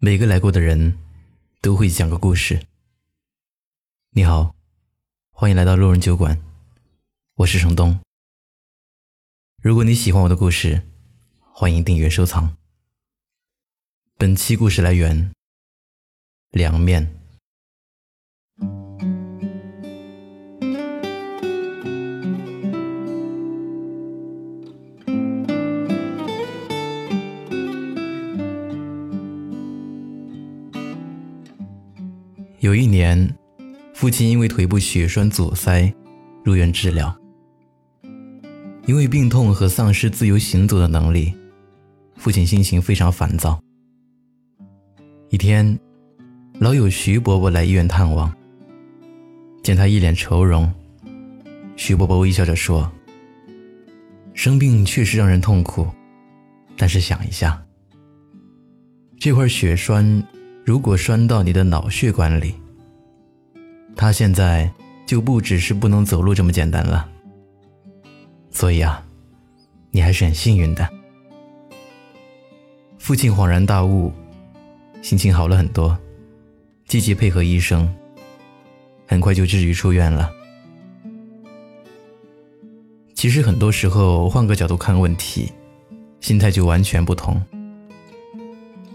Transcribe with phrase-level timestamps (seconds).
[0.00, 0.96] 每个来过的人
[1.60, 2.64] 都会讲个故事。
[4.10, 4.54] 你好，
[5.32, 6.40] 欢迎来到路人酒馆，
[7.34, 7.98] 我是程东。
[9.60, 10.82] 如果你喜欢我的故事，
[11.40, 12.56] 欢迎订阅收藏。
[14.16, 15.32] 本期故事来源：
[16.50, 17.17] 凉面。
[32.60, 33.36] 有一年，
[33.94, 35.94] 父亲因为腿部血栓阻塞，
[36.42, 37.16] 入院治疗。
[38.84, 41.32] 因为病痛和丧失自由行走的能力，
[42.16, 43.60] 父亲心情非常烦躁。
[45.28, 45.78] 一天，
[46.58, 48.34] 老友徐伯伯来医院探望，
[49.62, 50.68] 见他一脸愁容，
[51.76, 52.90] 徐伯伯微笑着说
[54.34, 55.86] ：“生病确实让人痛苦，
[56.76, 57.64] 但是想一下，
[59.16, 60.20] 这块血栓。”
[60.68, 62.54] 如果拴到你的脑血管里，
[63.96, 64.70] 他现在
[65.06, 67.08] 就不只是不能走路这么简单了。
[68.50, 69.02] 所以啊，
[69.90, 70.86] 你还是很幸运的。
[72.98, 74.12] 父亲恍然大悟，
[75.00, 75.96] 心情好了很多，
[76.86, 77.90] 积极配合医生，
[79.06, 80.30] 很快就治愈出院了。
[83.14, 85.50] 其实很多时候，换个角度看问题，
[86.20, 87.42] 心态就完全不同。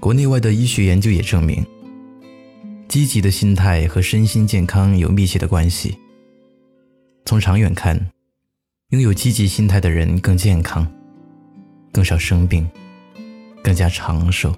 [0.03, 1.65] 国内外的医学研究也证明，
[2.89, 5.97] 积极的心态和身心健康有密切的关系。
[7.23, 7.97] 从长远看，
[8.89, 10.85] 拥有积极心态的人更健康，
[11.93, 12.69] 更少生病，
[13.63, 14.53] 更加长寿，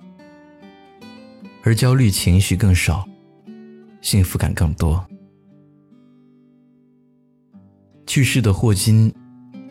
[1.61, 3.07] 而焦虑情绪更少，
[4.01, 5.05] 幸福感更多。
[8.07, 9.13] 去世的霍金，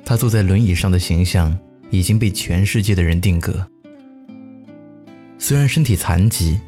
[0.04, 1.58] 他坐在轮椅上的形象
[1.90, 3.68] 已经被全世界的人定格。
[5.46, 6.58] 虽然身体残疾，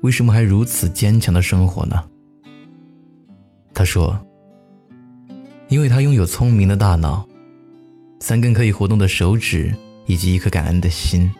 [0.00, 2.04] 为什么还如此坚强的生活呢？
[3.72, 4.20] 他说
[5.70, 7.24] ：“因为他拥有聪明的大脑，
[8.18, 9.72] 三根可以活动的手指，
[10.06, 11.32] 以及一颗感恩的心。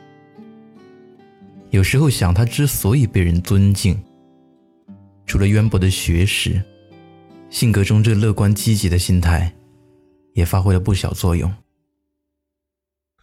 [1.71, 4.01] 有时候想，他之所以被人尊敬，
[5.27, 6.63] 除了渊博的学识，
[7.51, 9.53] 性格中这乐观积极的心态，
[10.35, 11.53] 也发挥了不小作用。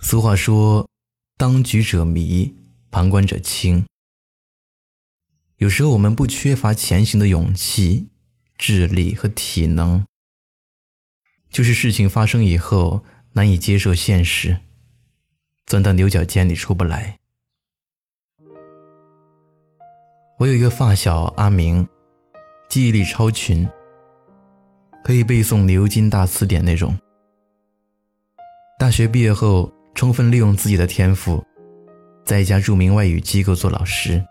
[0.01, 0.85] 俗话说
[1.39, 2.53] ：‘当局者迷。’”
[2.91, 3.85] 旁观者清。
[5.57, 8.09] 有时候我们不缺乏前行的勇气、
[8.57, 10.05] 智力和体能，
[11.49, 13.03] 就是事情发生以后
[13.33, 14.57] 难以接受现实，
[15.65, 17.17] 钻到牛角尖里出不来。
[20.39, 21.87] 我有一个发小阿明，
[22.67, 23.69] 记忆力超群，
[25.03, 26.97] 可以背诵牛津大词典那种。
[28.79, 31.45] 大学毕业后，充分利用自己的天赋。
[32.31, 34.23] 在一家著名外语机构做老师，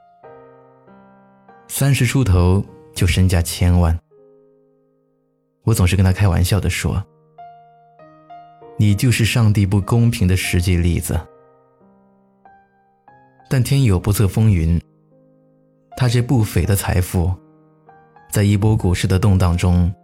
[1.69, 3.94] 三十出头就身价千万。
[5.65, 7.05] 我总是跟他开玩笑的说
[8.81, 11.21] ：“你就是上帝不公平的实际例子。”
[13.50, 14.81] 但天有不测风云，
[15.94, 17.31] 他这不菲的财富，
[18.31, 19.94] 在一波股市的动荡中，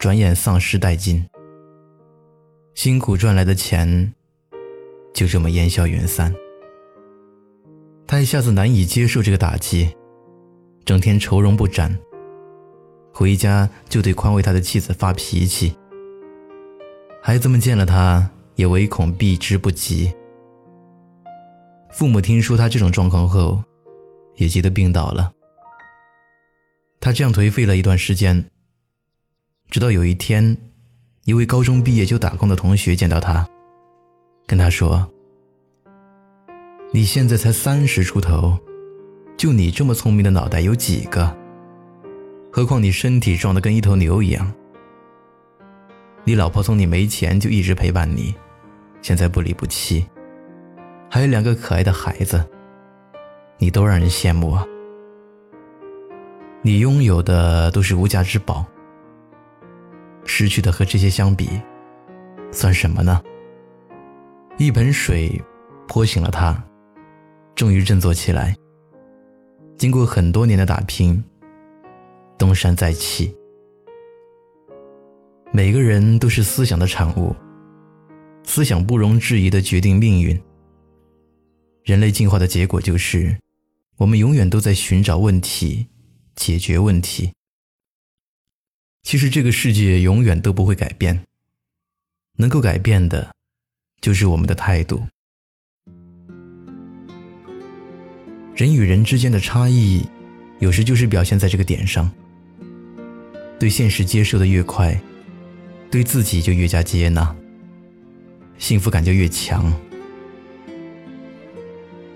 [0.00, 1.24] 转眼丧失殆尽。
[2.74, 4.12] 辛苦赚来的钱，
[5.14, 6.34] 就这么烟消云散。
[8.14, 9.92] 他一下子难以接受这个打击，
[10.84, 11.98] 整天愁容不展。
[13.12, 15.76] 回家就对宽慰他的妻子发脾气。
[17.20, 20.14] 孩子们见了他也唯恐避之不及。
[21.90, 23.60] 父母听说他这种状况后，
[24.36, 25.32] 也急得病倒了。
[27.00, 28.48] 他这样颓废了一段时间，
[29.68, 30.56] 直到有一天，
[31.24, 33.44] 一位高中毕业就打工的同学见到他，
[34.46, 35.10] 跟他说。
[36.94, 38.56] 你现在才三十出头，
[39.36, 41.36] 就你这么聪明的脑袋有几个？
[42.52, 44.54] 何况你身体壮得跟一头牛一样。
[46.22, 48.32] 你老婆从你没钱就一直陪伴你，
[49.02, 50.06] 现在不离不弃，
[51.10, 52.48] 还有两个可爱的孩子，
[53.58, 54.64] 你都让人羡慕啊！
[56.62, 58.64] 你拥有的都是无价之宝，
[60.24, 61.60] 失去的和这些相比，
[62.52, 63.20] 算什么呢？
[64.58, 65.42] 一盆水
[65.88, 66.56] 泼醒了他。
[67.54, 68.56] 终于振作起来。
[69.76, 71.22] 经过很多年的打拼，
[72.38, 73.34] 东山再起。
[75.52, 77.34] 每个人都是思想的产物，
[78.44, 80.40] 思想不容置疑的决定命运。
[81.84, 83.38] 人类进化的结果就是，
[83.98, 85.86] 我们永远都在寻找问题，
[86.34, 87.32] 解决问题。
[89.02, 91.24] 其实这个世界永远都不会改变，
[92.36, 93.34] 能够改变的，
[94.00, 95.02] 就是我们的态度。
[98.54, 100.06] 人与人之间的差异，
[100.60, 102.10] 有时就是表现在这个点上。
[103.58, 104.96] 对现实接受的越快，
[105.90, 107.34] 对自己就越加接纳，
[108.58, 109.72] 幸福感就越强。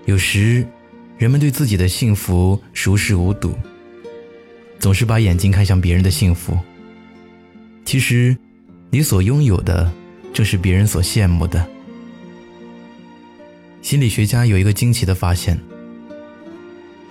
[0.05, 0.65] 有时，
[1.17, 3.53] 人们对自己的幸福熟视无睹，
[4.79, 6.57] 总是把眼睛看向别人的幸福。
[7.83, 8.37] 其实，
[8.89, 9.91] 你所拥有的，
[10.33, 11.67] 正是别人所羡慕的。
[13.81, 15.59] 心理学家有一个惊奇的发现。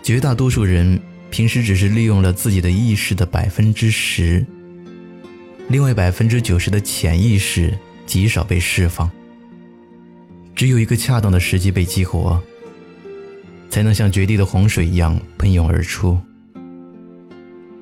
[0.08, 4.42] 绝大多数人平时只是利用了自己的意识的百分之十，
[5.68, 9.10] 另外百分之九十的潜意识极少被释放。
[10.54, 12.42] 只有一个恰当的时机被激活，
[13.68, 16.18] 才能像绝地的洪水一样喷涌而出。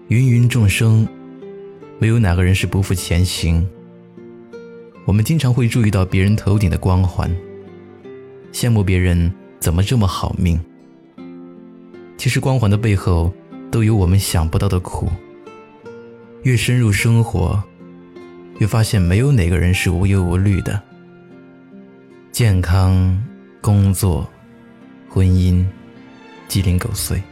[0.08, 1.06] 芸芸众生，
[2.00, 3.64] 没有哪个人是不负前行。
[5.05, 7.31] 我们经常会注意到别人头顶的光环，
[8.52, 10.61] 羡慕别人怎么这么好命。
[12.17, 13.33] 其实光环的背后，
[13.71, 15.09] 都有我们想不到的苦。
[16.43, 17.63] 越深入生活，
[18.59, 20.81] 越发现没有哪个人是无忧无虑的。
[22.33, 23.23] 健康、
[23.61, 24.29] 工作、
[25.09, 25.65] 婚姻，
[26.49, 27.23] 鸡零狗碎。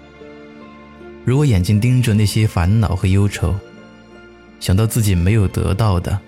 [1.24, 3.54] 如果眼睛盯着那些烦恼和忧愁，
[4.60, 6.18] 想到自己没有得到的，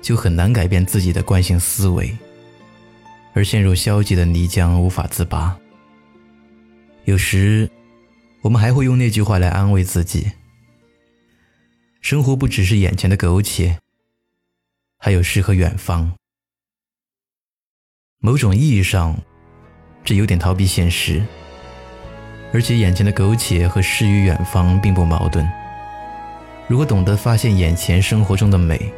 [0.00, 2.16] 就很难改变自己的惯性思维，
[3.34, 5.56] 而陷入消极的泥浆，无法自拔。
[7.04, 7.68] 有时，
[8.42, 10.30] 我们还会用那句话来安慰自己：
[12.00, 13.78] 生活不只是眼前的苟且，
[14.98, 16.12] 还有诗和远方。
[18.18, 19.18] 某种意义上，
[20.04, 21.24] 这有点逃避现实。
[22.52, 25.48] 而且，眼前的苟且和诗与远方并不矛盾。
[26.68, 28.92] 如果懂得发现眼前生活中的美，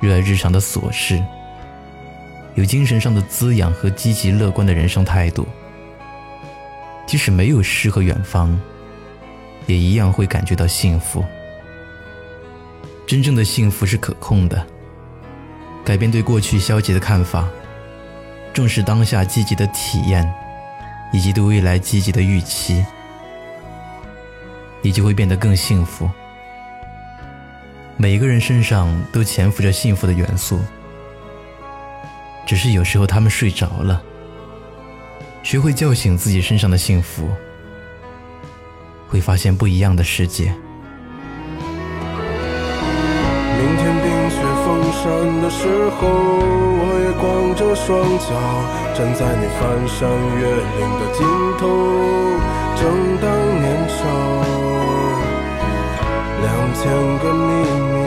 [0.00, 1.22] 热爱日常的琐事，
[2.56, 5.46] 有精神上的滋养和积极乐观的人生态度。
[7.08, 8.54] 即使没有诗和远方，
[9.66, 11.24] 也一样会感觉到幸福。
[13.06, 14.66] 真正的幸福是可控的。
[15.82, 17.48] 改变对过去消极的看法，
[18.52, 20.30] 重视当下积极的体验，
[21.10, 22.84] 以及对未来积极的预期，
[24.82, 26.10] 你就会变得更幸福。
[27.96, 30.60] 每一个人身上都潜伏着幸福的元素，
[32.44, 34.02] 只是有时候他们睡着了。
[35.42, 37.28] 学会叫醒自己身上的幸福，
[39.08, 40.52] 会发现不一样的世界。
[43.56, 45.02] 明天冰雪封山
[45.42, 46.06] 的时候，
[46.80, 47.24] 我也光
[47.56, 47.88] 着双
[48.18, 48.28] 脚
[48.94, 49.98] 站在你翻山
[50.36, 50.44] 越
[50.78, 51.26] 岭的尽
[51.58, 51.62] 头。
[52.76, 52.82] 正
[53.20, 53.26] 当
[53.60, 53.98] 年少，
[56.42, 56.78] 两千
[57.18, 57.48] 个秘
[57.92, 57.97] 密。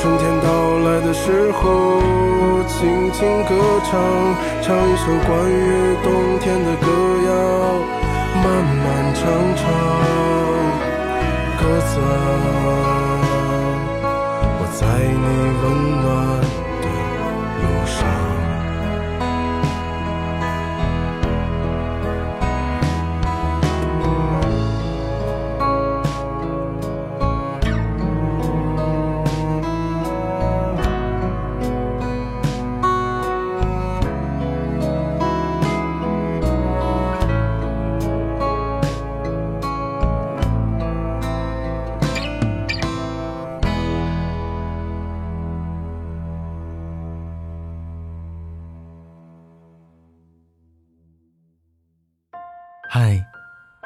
[0.00, 0.46] 春天到
[0.78, 1.98] 来的时候，
[2.68, 3.50] 轻轻歌
[3.82, 3.98] 唱，
[4.62, 6.86] 唱一首关于冬天的歌
[7.26, 7.30] 谣，
[8.36, 9.20] 漫漫长
[9.56, 9.60] 长，
[11.58, 12.06] 鸽子啊，
[14.60, 15.26] 我在你
[15.62, 15.66] 温
[16.00, 16.06] 暖